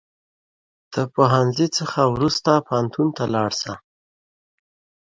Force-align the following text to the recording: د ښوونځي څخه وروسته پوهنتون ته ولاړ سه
د 0.93 0.95
ښوونځي 1.11 1.67
څخه 1.77 1.99
وروسته 2.13 2.51
پوهنتون 2.67 3.07
ته 3.17 3.23
ولاړ 3.27 3.49
سه 3.61 3.73